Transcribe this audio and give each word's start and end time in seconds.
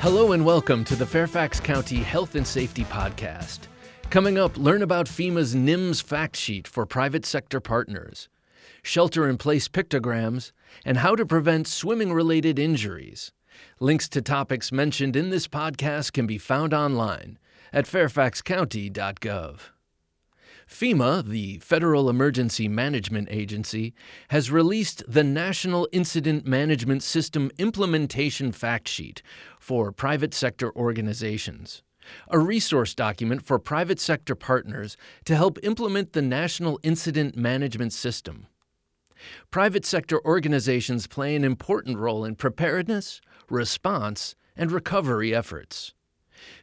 Hello 0.00 0.32
and 0.32 0.46
welcome 0.46 0.82
to 0.84 0.96
the 0.96 1.04
Fairfax 1.04 1.60
County 1.60 1.98
Health 1.98 2.34
and 2.34 2.46
Safety 2.46 2.84
Podcast. 2.84 3.58
Coming 4.08 4.38
up, 4.38 4.56
learn 4.56 4.80
about 4.80 5.04
FEMA's 5.04 5.54
NIMS 5.54 6.02
fact 6.02 6.36
sheet 6.36 6.66
for 6.66 6.86
private 6.86 7.26
sector 7.26 7.60
partners, 7.60 8.30
shelter 8.82 9.28
in 9.28 9.36
place 9.36 9.68
pictograms, 9.68 10.52
and 10.86 10.96
how 10.96 11.14
to 11.14 11.26
prevent 11.26 11.68
swimming 11.68 12.14
related 12.14 12.58
injuries. 12.58 13.32
Links 13.78 14.08
to 14.08 14.22
topics 14.22 14.72
mentioned 14.72 15.16
in 15.16 15.28
this 15.28 15.46
podcast 15.46 16.14
can 16.14 16.26
be 16.26 16.38
found 16.38 16.72
online 16.72 17.38
at 17.70 17.84
fairfaxcounty.gov. 17.84 19.58
FEMA, 20.70 21.26
the 21.26 21.58
Federal 21.58 22.08
Emergency 22.08 22.68
Management 22.68 23.28
Agency, 23.30 23.92
has 24.28 24.52
released 24.52 25.02
the 25.06 25.24
National 25.24 25.88
Incident 25.92 26.46
Management 26.46 27.02
System 27.02 27.50
Implementation 27.58 28.52
Fact 28.52 28.88
Sheet 28.88 29.20
for 29.58 29.90
private 29.90 30.32
sector 30.32 30.74
organizations, 30.76 31.82
a 32.28 32.38
resource 32.38 32.94
document 32.94 33.42
for 33.42 33.58
private 33.58 33.98
sector 33.98 34.36
partners 34.36 34.96
to 35.24 35.34
help 35.34 35.58
implement 35.64 36.12
the 36.12 36.22
National 36.22 36.78
Incident 36.84 37.36
Management 37.36 37.92
System. 37.92 38.46
Private 39.50 39.84
sector 39.84 40.24
organizations 40.24 41.08
play 41.08 41.34
an 41.34 41.44
important 41.44 41.98
role 41.98 42.24
in 42.24 42.36
preparedness, 42.36 43.20
response, 43.50 44.36
and 44.56 44.70
recovery 44.70 45.34
efforts. 45.34 45.94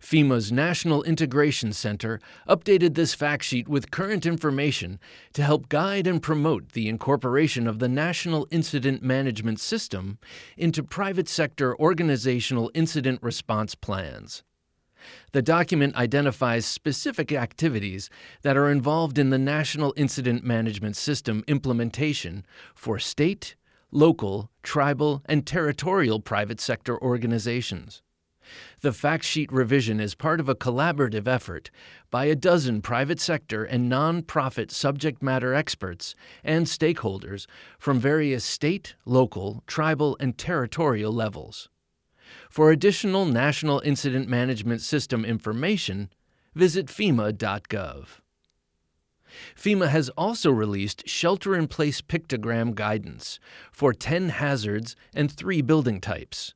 FEMA's 0.00 0.52
National 0.52 1.02
Integration 1.02 1.72
Center 1.72 2.20
updated 2.48 2.94
this 2.94 3.14
fact 3.14 3.44
sheet 3.44 3.68
with 3.68 3.90
current 3.90 4.26
information 4.26 4.98
to 5.32 5.42
help 5.42 5.68
guide 5.68 6.06
and 6.06 6.22
promote 6.22 6.72
the 6.72 6.88
incorporation 6.88 7.66
of 7.66 7.78
the 7.78 7.88
National 7.88 8.46
Incident 8.50 9.02
Management 9.02 9.60
System 9.60 10.18
into 10.56 10.82
private 10.82 11.28
sector 11.28 11.76
organizational 11.78 12.70
incident 12.74 13.22
response 13.22 13.74
plans. 13.74 14.42
The 15.32 15.42
document 15.42 15.94
identifies 15.96 16.66
specific 16.66 17.32
activities 17.32 18.10
that 18.42 18.56
are 18.56 18.70
involved 18.70 19.18
in 19.18 19.30
the 19.30 19.38
National 19.38 19.94
Incident 19.96 20.44
Management 20.44 20.96
System 20.96 21.44
implementation 21.46 22.44
for 22.74 22.98
state, 22.98 23.56
local, 23.90 24.50
tribal, 24.62 25.22
and 25.26 25.46
territorial 25.46 26.20
private 26.20 26.60
sector 26.60 27.00
organizations. 27.00 28.02
The 28.80 28.92
fact 28.92 29.24
sheet 29.24 29.52
revision 29.52 30.00
is 30.00 30.14
part 30.14 30.40
of 30.40 30.48
a 30.48 30.54
collaborative 30.54 31.26
effort 31.26 31.70
by 32.10 32.26
a 32.26 32.36
dozen 32.36 32.82
private 32.82 33.20
sector 33.20 33.64
and 33.64 33.90
nonprofit 33.90 34.70
subject 34.70 35.22
matter 35.22 35.54
experts 35.54 36.14
and 36.44 36.66
stakeholders 36.66 37.46
from 37.78 37.98
various 37.98 38.44
state, 38.44 38.94
local, 39.04 39.62
tribal, 39.66 40.16
and 40.20 40.36
territorial 40.36 41.12
levels. 41.12 41.68
For 42.50 42.70
additional 42.70 43.24
National 43.24 43.80
Incident 43.84 44.28
Management 44.28 44.80
System 44.80 45.24
information, 45.24 46.10
visit 46.54 46.86
FEMA.gov. 46.86 48.06
FEMA 49.54 49.88
has 49.88 50.08
also 50.10 50.50
released 50.50 51.08
shelter 51.08 51.54
in 51.54 51.68
place 51.68 52.00
pictogram 52.00 52.74
guidance 52.74 53.38
for 53.70 53.92
10 53.92 54.30
hazards 54.30 54.96
and 55.14 55.30
3 55.30 55.60
building 55.62 56.00
types. 56.00 56.54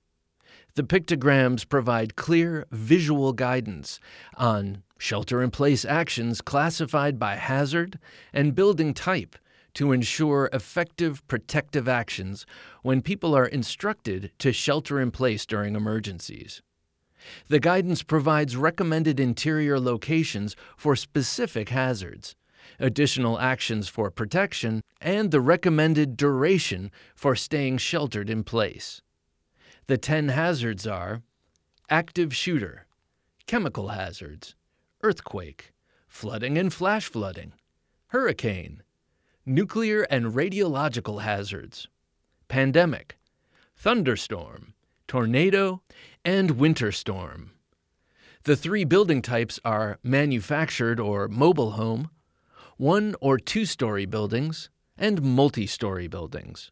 The 0.74 0.84
pictograms 0.84 1.68
provide 1.68 2.16
clear 2.16 2.66
visual 2.70 3.32
guidance 3.32 3.98
on 4.36 4.82
shelter 4.98 5.42
in 5.42 5.50
place 5.50 5.84
actions 5.84 6.40
classified 6.40 7.18
by 7.18 7.36
hazard 7.36 7.98
and 8.32 8.54
building 8.54 8.94
type 8.94 9.36
to 9.74 9.92
ensure 9.92 10.48
effective 10.52 11.26
protective 11.28 11.88
actions 11.88 12.46
when 12.82 13.02
people 13.02 13.34
are 13.34 13.46
instructed 13.46 14.30
to 14.38 14.52
shelter 14.52 15.00
in 15.00 15.10
place 15.10 15.46
during 15.46 15.74
emergencies. 15.74 16.62
The 17.48 17.60
guidance 17.60 18.02
provides 18.02 18.56
recommended 18.56 19.20
interior 19.20 19.78
locations 19.78 20.56
for 20.76 20.97
specific 20.97 21.69
hazards, 21.69 22.34
additional 22.78 23.38
actions 23.38 23.88
for 23.88 24.10
protection, 24.10 24.82
and 25.00 25.30
the 25.30 25.41
recommended 25.41 26.16
duration 26.16 26.91
for 27.14 27.36
staying 27.36 27.78
sheltered 27.78 28.30
in 28.30 28.44
place. 28.44 29.03
The 29.86 29.98
10 29.98 30.28
hazards 30.28 30.86
are 30.86 31.22
active 31.88 32.34
shooter, 32.34 32.86
chemical 33.46 33.88
hazards, 33.88 34.54
earthquake, 35.02 35.72
flooding 36.08 36.56
and 36.58 36.72
flash 36.72 37.06
flooding, 37.06 37.52
hurricane, 38.08 38.82
nuclear 39.44 40.02
and 40.02 40.26
radiological 40.26 41.22
hazards, 41.22 41.88
pandemic, 42.48 43.18
thunderstorm, 43.76 44.74
tornado, 45.08 45.82
and 46.24 46.52
winter 46.52 46.92
storm. 46.92 47.52
The 48.44 48.56
three 48.56 48.84
building 48.84 49.22
types 49.22 49.58
are 49.64 49.98
manufactured 50.02 51.00
or 51.00 51.28
mobile 51.28 51.72
home, 51.72 52.10
one 52.76 53.14
or 53.20 53.38
two 53.38 53.66
story 53.66 54.06
buildings, 54.06 54.70
and 54.97 55.20
multi 55.22 55.66
story 55.66 56.06
buildings. 56.06 56.70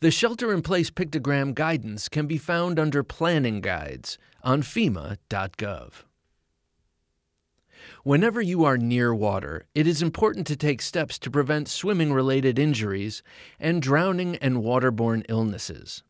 The 0.00 0.10
shelter 0.10 0.52
in 0.52 0.62
place 0.62 0.90
pictogram 0.90 1.54
guidance 1.54 2.08
can 2.08 2.26
be 2.26 2.38
found 2.38 2.78
under 2.78 3.02
Planning 3.02 3.60
Guides 3.60 4.18
on 4.42 4.62
FEMA.gov. 4.62 6.04
Whenever 8.04 8.40
you 8.40 8.64
are 8.64 8.76
near 8.76 9.14
water, 9.14 9.64
it 9.74 9.86
is 9.86 10.02
important 10.02 10.46
to 10.46 10.56
take 10.56 10.82
steps 10.82 11.18
to 11.18 11.30
prevent 11.30 11.68
swimming 11.68 12.12
related 12.12 12.58
injuries 12.58 13.22
and 13.58 13.82
drowning 13.82 14.36
and 14.36 14.58
waterborne 14.58 15.24
illnesses. 15.28 16.02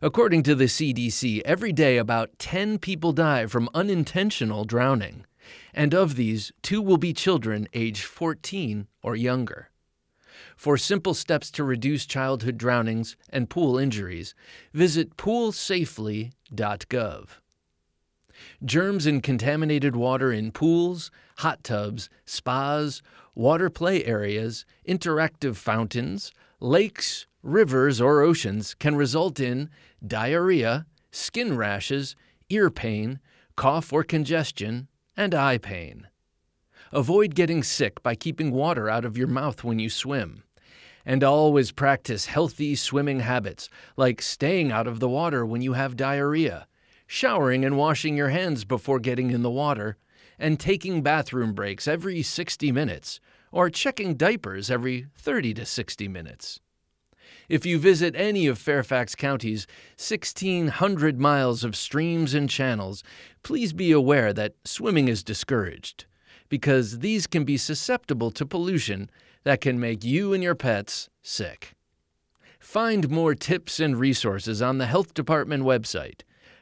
According 0.00 0.42
to 0.44 0.54
the 0.54 0.64
CDC, 0.64 1.42
every 1.44 1.72
day 1.72 1.96
about 1.96 2.38
10 2.38 2.78
people 2.78 3.12
die 3.12 3.46
from 3.46 3.68
unintentional 3.74 4.64
drowning, 4.64 5.26
and 5.74 5.94
of 5.94 6.16
these, 6.16 6.52
two 6.62 6.80
will 6.80 6.98
be 6.98 7.12
children 7.12 7.68
aged 7.72 8.04
14 8.04 8.86
or 9.02 9.16
younger. 9.16 9.71
For 10.56 10.76
simple 10.76 11.14
steps 11.14 11.50
to 11.52 11.64
reduce 11.64 12.06
childhood 12.06 12.58
drownings 12.58 13.16
and 13.30 13.50
pool 13.50 13.78
injuries, 13.78 14.34
visit 14.72 15.16
poolsafely.gov. 15.16 17.28
Germs 18.64 19.06
in 19.06 19.20
contaminated 19.20 19.96
water 19.96 20.32
in 20.32 20.52
pools, 20.52 21.10
hot 21.38 21.64
tubs, 21.64 22.08
spas, 22.24 23.02
water 23.34 23.70
play 23.70 24.04
areas, 24.04 24.64
interactive 24.86 25.56
fountains, 25.56 26.32
lakes, 26.60 27.26
rivers, 27.42 28.00
or 28.00 28.20
oceans 28.20 28.74
can 28.74 28.94
result 28.94 29.40
in 29.40 29.70
diarrhea, 30.06 30.86
skin 31.10 31.56
rashes, 31.56 32.14
ear 32.48 32.70
pain, 32.70 33.20
cough 33.56 33.92
or 33.92 34.02
congestion, 34.02 34.88
and 35.16 35.34
eye 35.34 35.58
pain. 35.58 36.08
Avoid 36.94 37.34
getting 37.34 37.62
sick 37.62 38.02
by 38.02 38.14
keeping 38.14 38.50
water 38.50 38.90
out 38.90 39.06
of 39.06 39.16
your 39.16 39.26
mouth 39.26 39.64
when 39.64 39.78
you 39.78 39.88
swim. 39.88 40.42
And 41.06 41.24
always 41.24 41.72
practice 41.72 42.26
healthy 42.26 42.74
swimming 42.74 43.20
habits, 43.20 43.70
like 43.96 44.20
staying 44.20 44.70
out 44.70 44.86
of 44.86 45.00
the 45.00 45.08
water 45.08 45.46
when 45.46 45.62
you 45.62 45.72
have 45.72 45.96
diarrhea, 45.96 46.66
showering 47.06 47.64
and 47.64 47.78
washing 47.78 48.14
your 48.14 48.28
hands 48.28 48.66
before 48.66 48.98
getting 48.98 49.30
in 49.30 49.40
the 49.40 49.50
water, 49.50 49.96
and 50.38 50.60
taking 50.60 51.00
bathroom 51.00 51.54
breaks 51.54 51.88
every 51.88 52.20
60 52.22 52.70
minutes, 52.72 53.20
or 53.50 53.70
checking 53.70 54.14
diapers 54.14 54.70
every 54.70 55.06
30 55.16 55.54
to 55.54 55.64
60 55.64 56.08
minutes. 56.08 56.60
If 57.48 57.64
you 57.64 57.78
visit 57.78 58.14
any 58.14 58.46
of 58.46 58.58
Fairfax 58.58 59.14
County's 59.14 59.66
1,600 59.96 61.18
miles 61.18 61.64
of 61.64 61.74
streams 61.74 62.34
and 62.34 62.50
channels, 62.50 63.02
please 63.42 63.72
be 63.72 63.92
aware 63.92 64.34
that 64.34 64.56
swimming 64.66 65.08
is 65.08 65.22
discouraged 65.24 66.04
because 66.52 66.98
these 66.98 67.26
can 67.26 67.44
be 67.44 67.56
susceptible 67.56 68.30
to 68.30 68.44
pollution 68.44 69.08
that 69.42 69.62
can 69.62 69.80
make 69.80 70.04
you 70.04 70.34
and 70.34 70.42
your 70.42 70.54
pets 70.54 71.08
sick. 71.22 71.72
Find 72.60 73.08
more 73.08 73.34
tips 73.34 73.80
and 73.80 73.98
resources 73.98 74.60
on 74.60 74.76
the 74.76 74.84
Health 74.84 75.14
Department 75.14 75.64
website, 75.64 76.20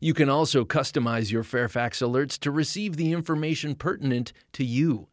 You 0.00 0.14
can 0.14 0.28
also 0.28 0.64
customize 0.64 1.30
your 1.30 1.42
Fairfax 1.42 2.00
alerts 2.00 2.38
to 2.40 2.50
receive 2.50 2.96
the 2.96 3.12
information 3.12 3.74
pertinent 3.74 4.32
to 4.52 4.64
you. 4.64 5.08